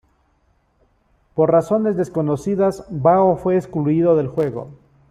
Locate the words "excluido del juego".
3.57-4.71